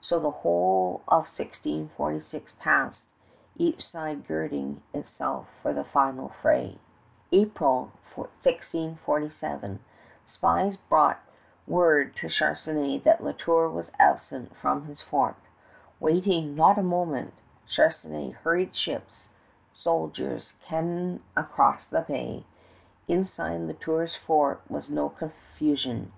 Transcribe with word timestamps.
So 0.00 0.18
the 0.18 0.30
whole 0.30 1.02
of 1.08 1.24
1646 1.24 2.54
passed, 2.58 3.06
each 3.58 3.86
side 3.86 4.26
girding 4.26 4.82
itself 4.94 5.46
for 5.60 5.74
the 5.74 5.84
final 5.84 6.30
fray. 6.40 6.78
April, 7.32 7.92
1647, 8.14 9.80
spies 10.24 10.78
brought 10.88 11.20
word 11.66 12.16
to 12.16 12.28
Charnisay 12.28 13.02
that 13.04 13.22
La 13.22 13.32
Tour 13.32 13.68
was 13.68 13.90
absent 13.98 14.56
from 14.56 14.86
his 14.86 15.02
fort. 15.02 15.36
Waiting 16.00 16.54
not 16.54 16.78
a 16.78 16.82
moment, 16.82 17.34
Charnisay 17.68 18.30
hurried 18.36 18.74
ships, 18.74 19.28
soldiers, 19.70 20.54
cannon 20.64 21.22
across 21.36 21.86
the 21.88 22.00
bay. 22.00 22.46
Inside 23.06 23.58
La 23.60 23.74
Tour's 23.78 24.16
fort 24.16 24.62
was 24.70 24.88
no 24.88 25.10
confusion. 25.10 26.10